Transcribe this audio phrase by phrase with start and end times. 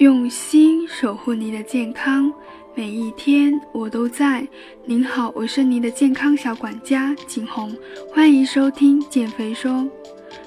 [0.00, 2.32] 用心守护您的健康，
[2.74, 4.48] 每一天我都在。
[4.86, 7.76] 您好，我是您的健康小管家景红，
[8.10, 9.86] 欢迎收听减肥说。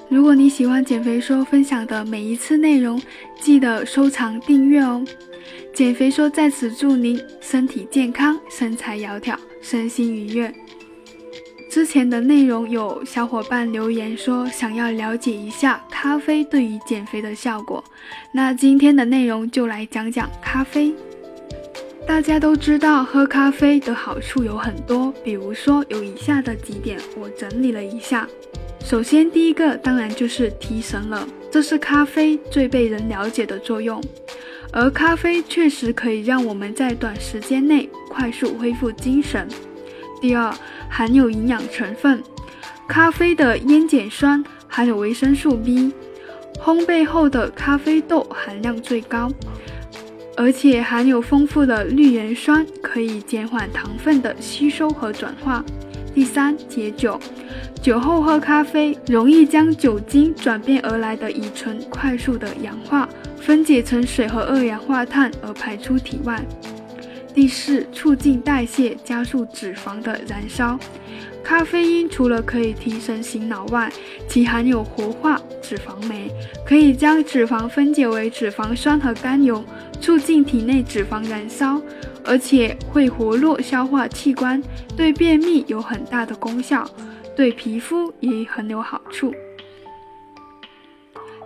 [0.08, 3.00] 如果你喜欢减肥说分享的每一次内容，
[3.40, 5.04] 记得收藏订阅哦。
[5.72, 10.52] 减肥说在此祝您身体健康，身材窈窕，身心愉悦。
[11.74, 17.82] 之前的内容有小伙伴留言说想要了解一下咖啡对于减肥的效果，
[18.30, 20.94] 那今天的内容就来讲讲咖啡。
[22.06, 28.24] 大家都知道喝咖啡的好处有很多，比如说有以下的几点，我整理了一下。
[28.84, 34.00] 首先，第一个当然就是提神了，这是咖啡最被人了解的作用，
[34.72, 39.48] 而咖啡确实可以让我们在短时间内快速恢复精神。
[40.24, 40.54] 第二，
[40.88, 42.22] 含有营养成分，
[42.88, 45.92] 咖啡的烟碱酸含有维生素 B，
[46.64, 49.30] 烘焙后的咖啡豆含量最高，
[50.34, 55.62] 而且含有丰富的绿原酸，可以减缓糖分的吸收和转化。
[56.14, 57.20] 第三，解酒，
[57.82, 66.42] 酒后喝咖啡容易将酒精转变而来的乙醇快速的氧化，分解成水和二氧化碳而排出体外。
[67.34, 70.78] 第四，促进代谢，加速脂肪的燃烧。
[71.42, 73.92] 咖啡因除了可以提神醒脑外，
[74.28, 76.30] 其含有活化脂肪酶，
[76.64, 79.64] 可以将脂肪分解为脂肪酸和甘油，
[80.00, 81.82] 促进体内脂肪燃烧，
[82.24, 84.62] 而且会活络消化器官，
[84.96, 86.88] 对便秘有很大的功效，
[87.34, 89.34] 对皮肤也很有好处。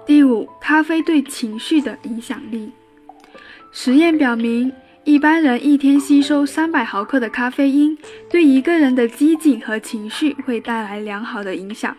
[0.06, 2.70] 第五，咖啡对情绪的影响力。
[3.72, 4.70] 实验表明。
[5.08, 7.96] 一般人一天吸收三百毫克的咖啡因，
[8.28, 11.96] 对一个人的机警和情绪会带来良好的影响。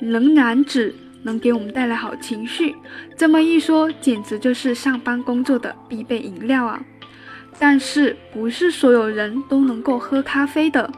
[0.00, 2.76] 能燃脂，能给我们带来好情绪。
[3.16, 6.80] 这么一说，简直就是上班工作的必备饮料啊！
[7.58, 10.88] 但是，不是所有人都能够喝咖啡的，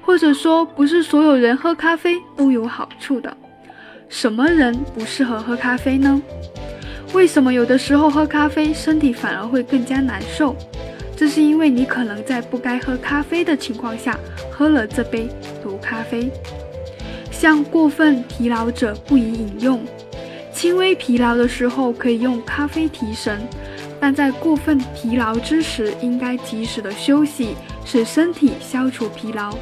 [0.00, 3.36] 或者说，不是所有人喝咖啡都有好处的。
[4.08, 6.22] 什么人不适合喝咖啡呢？
[7.14, 10.54] 为什么有的时候喝咖啡身体反而会更加难受？
[11.16, 14.18] 这是因为你可能在不该喝咖啡的情况下
[14.50, 15.28] 喝了这杯
[15.62, 16.28] 毒咖啡。
[17.30, 19.80] 像过分疲劳者不宜饮用。
[20.52, 23.40] 轻微疲劳的时候可以用咖啡提神，
[24.04, 27.54] 但在过分疲劳之时应该及时的休息，
[27.86, 29.56] 使身体消除疲劳。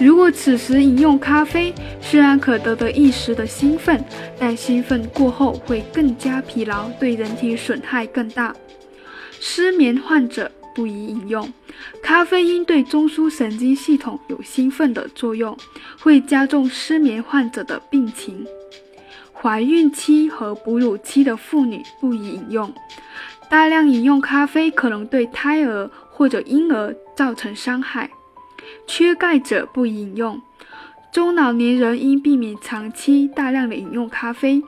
[0.00, 4.04] 如果此时饮用咖啡，虽然可得得一时的兴奋，
[4.36, 8.52] 但兴奋过后会更加疲劳，对人体损害更大。
[9.38, 11.48] 失眠患者不宜饮用
[12.02, 15.56] 咖啡因，对中枢神经系统有兴奋的作用，
[16.00, 18.44] 会加重失眠患者的病情。
[19.32, 22.74] 怀孕期和哺乳期的妇女不宜饮用，
[23.54, 28.10] 大量饮用咖啡可能对胎儿或者婴儿造成伤害。
[28.84, 30.42] 缺钙者不宜饮用，
[31.12, 34.60] 中老年人应避免长期大量的饮用咖啡，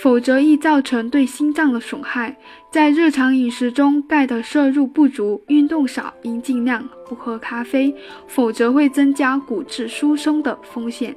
[0.00, 2.36] 否则易造成对心脏的损害。
[2.70, 7.92] 在日常饮食中，钙的摄入不足，运动少，应尽量不喝咖啡，
[8.28, 11.16] 否则会增加骨质疏松的风险。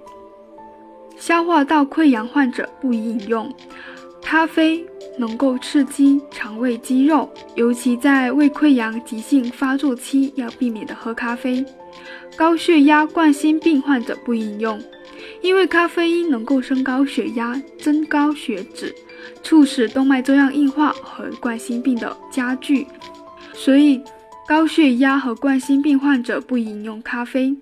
[1.16, 3.54] 消化道溃疡患者不宜饮用。
[4.26, 4.84] 咖啡
[5.20, 11.64] 能够刺激肠胃肌肉，尤其在胃溃疡急性发作期，要避免的喝咖啡。
[12.36, 14.82] 高血压、冠心病患者不饮用，
[15.44, 18.94] 因为咖啡因能够升高血压、增高血脂，
[19.44, 22.88] 促使动脉粥样硬化和冠心病的加剧，
[23.54, 24.02] 所以
[24.48, 27.56] 高血压和冠心病患者不饮用咖啡。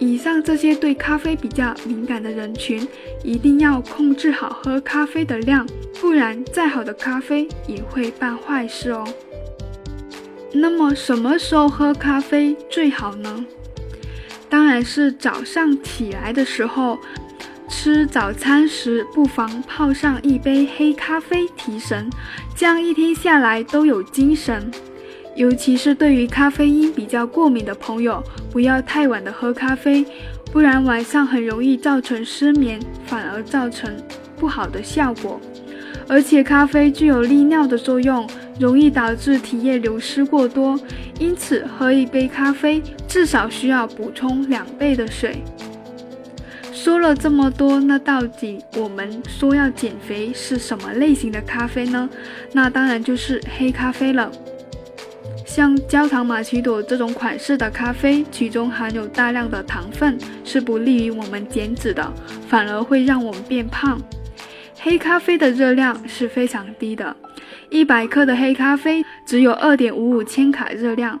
[0.00, 2.88] 以上这些对咖啡比较敏感的人群，
[3.22, 5.66] 一定要控制好喝咖啡的量，
[6.00, 9.06] 不然再好的咖啡也会办坏事哦。
[10.52, 13.44] 那么什么时候喝咖啡最好呢？
[14.48, 16.98] 当然是早上起来的时候，
[17.68, 22.10] 吃早餐时不妨泡上一杯黑咖啡提神，
[22.56, 24.72] 这样一天下来都有精神。
[25.34, 30.04] 尤其是对于咖啡因比较过敏的朋友，不要太晚的喝咖啡，
[30.52, 33.96] 不然晚上很容易造成失眠，反而造成
[34.36, 35.40] 不好的效果。
[36.08, 38.28] 而且咖啡具有利尿的作用，
[38.58, 40.78] 容易导致体液流失过多，
[41.20, 45.42] 因此喝一杯咖啡至少需要补充两倍的水。
[46.72, 52.10] 说了这么多，那到底我们说要减肥是什么类型的咖啡呢？
[52.52, 54.32] 那当然就是黑咖啡了。
[55.50, 62.08] 像焦糖玛奇朵这种款式的咖啡，其中含有大量的糖分，是不利于我们减脂的，
[62.46, 64.00] 反而会让我们变胖。
[64.78, 67.16] 黑咖啡的热量是非常低的，
[67.68, 71.18] 一百克的黑咖啡只有二点五五千卡热量。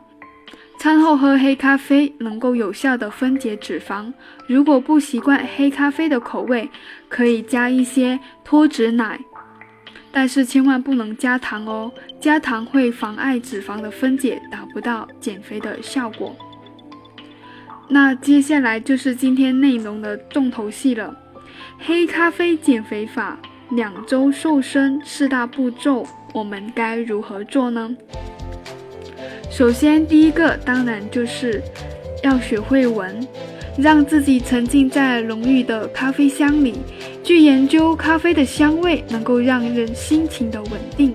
[0.78, 4.12] 餐后喝黑咖啡能够有效的分解脂肪。
[4.46, 6.70] 如果不习惯黑咖啡的口味，
[7.08, 9.18] 可以加一些脱脂奶，
[10.12, 11.90] 但是千万不能加糖哦，
[12.20, 16.34] 加糖会妨碍脂肪的分解，达不到减肥的效果。
[17.88, 21.16] 那接下来就是今天内容的重头戏了，
[21.78, 23.38] 黑咖啡减肥法
[23.70, 27.96] 两周瘦身四大步骤，我们该如何做呢？
[29.50, 31.60] 首先，第一个当然就是
[32.22, 33.26] 要学会闻，
[33.76, 36.78] 让自己沉浸在浓郁的咖啡香里。
[37.30, 41.14] 据研究，咖啡的香味能够让人心情的稳定，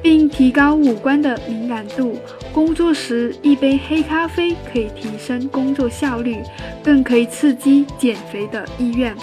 [0.00, 2.18] 并提高五官的敏感度。
[2.54, 6.38] 工作时，一杯黑咖啡可以提升工作效率，
[6.82, 9.14] 更可以刺激减肥的意愿。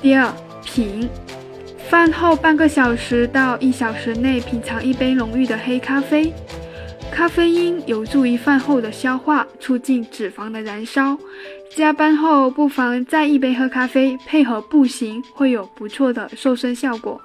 [0.00, 0.32] 第二，
[0.64, 1.06] 品，
[1.76, 6.32] 饭后半个小时到一小时内品尝一杯浓郁的黑咖啡。
[7.18, 11.18] 咖啡因有助于饭后的消化，促进脂肪的燃烧。
[11.74, 17.20] 加班后不妨再一杯喝咖啡，配合步行会有不错的瘦身效果。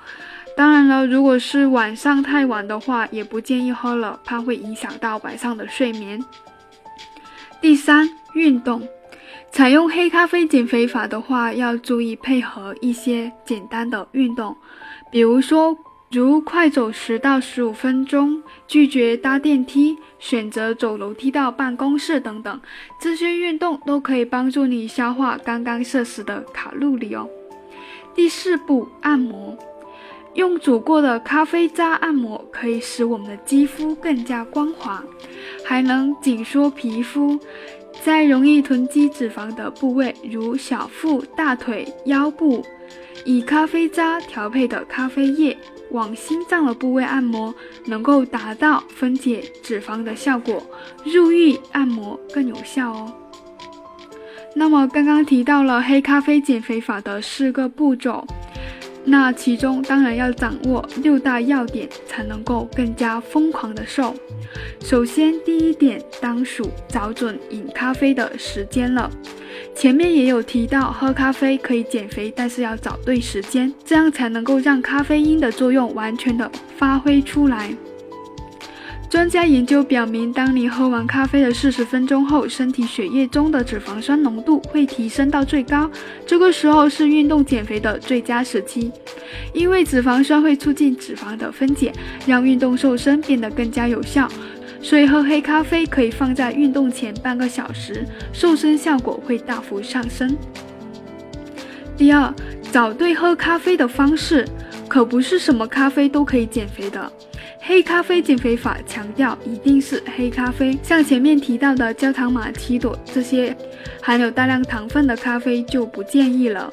[0.57, 6.19] 当然了，如果是晚上太晚的话，也不建议喝了，怕会影响到晚上的睡眠。
[7.62, 8.81] 第三，运动。
[9.51, 14.57] 采用黑咖啡减肥法的话，要注意配合一些简单的运动，
[15.12, 15.78] 比如说。
[16.13, 22.62] 如快走十到十五分钟，拒绝搭电梯，选择走楼梯到办公室等等，
[23.01, 27.27] 这些运动都可以帮助你消化刚刚摄食的卡路里哦。
[28.13, 29.57] 第四步，按摩，
[30.36, 35.04] 用煮过的咖啡渣按摩，可以使我们的肌肤更加光滑，
[35.66, 37.39] 还能紧缩皮肤。
[38.04, 42.63] 在容易囤积脂肪的部位，如小腹、大腿、腰部，
[43.25, 45.57] 以咖啡渣调配的咖啡液。
[45.94, 47.54] 往心脏的部位按摩，
[47.86, 50.62] 能够达到分解脂肪的效果，
[51.06, 53.13] 入浴按摩更有效哦。
[54.56, 58.28] 那么刚刚提到了黑咖啡减肥法的四个步骤。
[59.06, 64.16] 那其中当然要掌握六大要点，才能够更加疯狂的瘦。
[64.80, 69.12] 首先，第一点当属找准饮咖啡的时间了。
[69.75, 77.75] 前面也有提到，喝咖啡可以减肥，但是要找对时间，这样才能够让咖啡因的作用完全的发挥出来。
[79.09, 85.89] 专家研究表明，当你喝完咖啡的四十分钟后，身体血液中的脂肪酸浓度会提升到最高。
[86.25, 88.91] 这个时候是运动减肥的最佳时期，
[89.53, 91.93] 因为脂肪酸会促进脂肪的分解，
[92.25, 94.27] 让运动瘦身变得更加有效。
[94.83, 100.38] 所以喝黑咖啡可以放在运动前半个小时，瘦身效果会大幅上升。
[101.95, 102.31] 第二，
[102.69, 104.45] 找对喝咖啡的方式，
[104.89, 107.12] 可不是什么咖啡都可以减肥的。
[107.62, 113.56] 黑咖啡减肥法强调一定是黑咖啡，像前面提到的焦糖玛奇朵这些
[114.01, 116.69] 含有大量糖分的咖啡就不建议了。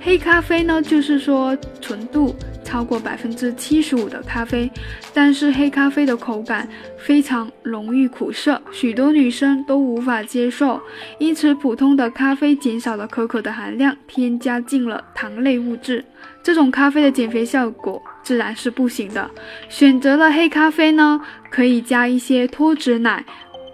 [0.00, 2.34] 黑咖啡呢，就是说纯度
[2.74, 4.68] 超过百分之七十五的咖啡，
[5.12, 6.68] 但是黑咖啡的口感
[6.98, 10.80] 非常浓郁苦涩，许多女生都无法接受，
[11.20, 16.04] 因此普通的咖啡减少了可可的含量，添加进了糖类物质，
[16.42, 18.02] 这种咖啡的减肥效果。
[18.24, 19.30] 自然是不行的。
[19.68, 21.20] 选择了黑咖啡呢，
[21.52, 23.24] 可以加一些脱脂奶，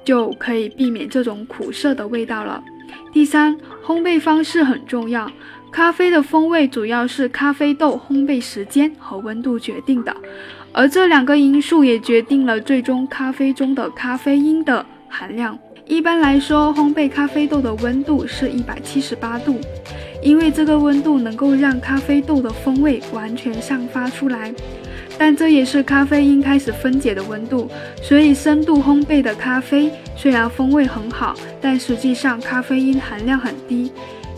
[0.05, 2.63] 就可以避免这种苦涩的味道了。
[3.15, 5.31] 第三，烘焙方式很重要。
[5.73, 10.15] 咖啡的风味主要是咖啡豆烘焙时间和温度决定的，
[10.73, 15.57] 而这两个因素也决定了最终咖啡中的咖啡因的含量。
[15.87, 19.61] 一般来说，烘焙咖啡豆的温度是一百七十八度。
[20.23, 24.53] 因为这个温度能够让咖啡豆的风味完全散发出来，
[25.17, 27.71] 但这也是咖啡因开始分解的温度。
[28.03, 33.91] 所以深度烘焙的咖啡虽然风味很好，但实际上咖啡因含量很低。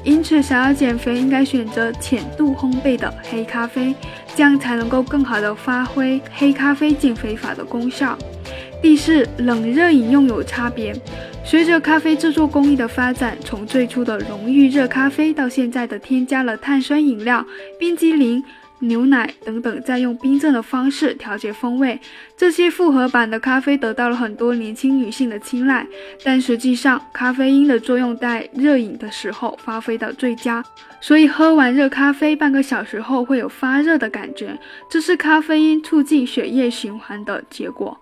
[0.04, 3.94] 因此，想要减肥，应该选择浅度烘焙的黑咖啡，
[4.34, 8.18] 这样才能够更好的发挥黑咖啡减肥法的功效。
[8.82, 10.92] 第四，冷热饮用有差别。
[11.44, 17.44] 随着咖啡制作工艺的发展，从最初的浓郁热咖啡到现在的添加了碳酸饮料、
[17.78, 18.42] 冰激凌、
[18.78, 22.00] 牛奶等等，再用冰镇的方式调节风味，
[22.36, 25.86] 这些复合版的咖啡得到了很多年轻女性的青睐。
[26.24, 30.64] 但实际上，咖啡因的作用在热饮的时候发挥到最佳，
[31.02, 34.58] 所以喝完热咖啡半个小时后会有发热的感觉，
[34.88, 38.00] 这是咖啡因促进血液循环的结果。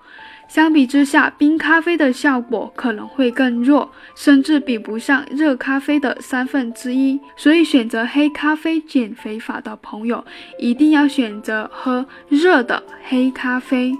[0.51, 7.21] 相比之下，冰咖啡的效果可能会更弱，甚至比不上热咖啡的三分之一。
[7.37, 10.25] 所以，选择黑咖啡减肥法的朋友，
[10.59, 13.97] 一定要选择喝热的黑咖啡。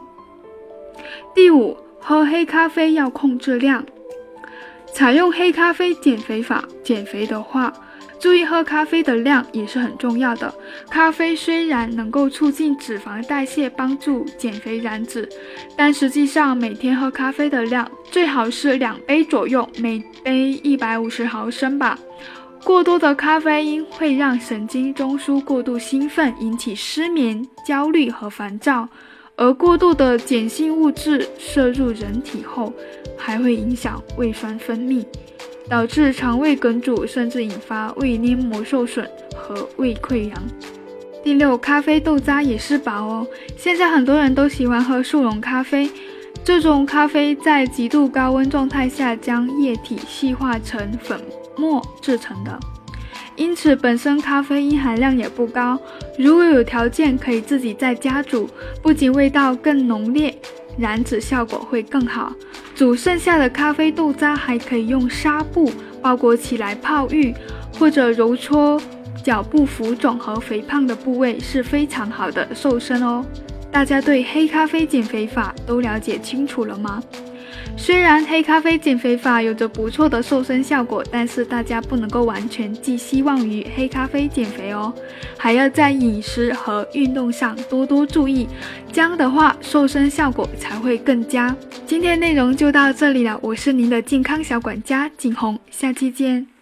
[1.33, 3.87] 第五，喝黑咖啡要控制量。
[4.93, 7.73] 采用黑咖啡减肥法减肥的话，
[8.21, 10.55] 注意喝咖啡的量也是很重要的。
[10.91, 15.27] 咖啡虽然能够促进脂肪代谢，帮助减肥燃脂，
[15.75, 21.99] 但实际上每天喝咖啡的量最好是两杯左右，每杯一百五十毫升吧。
[22.63, 28.87] 过多的咖啡因会让神经中枢过度兴奋，引起失眠、焦虑和烦躁。
[29.37, 32.71] 而过度的碱性物质摄入人体后，
[33.17, 35.03] 还会影响胃酸分泌，
[35.71, 40.37] 导致肠胃梗阻，甚至引发胃黏膜受损和胃溃疡。
[41.23, 43.27] 第六，咖啡豆渣也是宝哦。
[43.57, 45.89] 现在很多人都喜欢喝速溶咖啡，
[46.43, 51.21] 这种咖啡在极度高温状态下将液体细化成粉
[51.57, 52.59] 末制成的。
[53.37, 55.79] 因此，本身咖啡因含量也不高。
[56.19, 58.51] 如果有条件，可以自己在家煮，
[58.83, 60.37] 不仅味道更浓烈，
[60.77, 62.33] 燃脂效果会更好。
[62.81, 65.71] 煮剩下的咖啡豆渣还可以用纱布
[66.01, 67.35] 包裹起来泡浴，
[67.79, 68.81] 或者揉搓
[69.23, 73.23] 脚部浮肿和肥胖的部位，是非常好的瘦身哦。
[73.71, 77.03] 大家对黑咖啡减肥法都了解清楚了吗？
[77.77, 84.93] 虽然黑咖啡减肥法有着不错的瘦身效果，但是大家不能够完全寄希望于黑咖啡减肥哦，
[85.39, 88.47] 还要在饮食和运动上多多注意，
[88.93, 91.55] 这样的话瘦身效果才会更佳。
[91.87, 96.60] 今天内容就到这里了，我是您的健康小管家景红，下期见。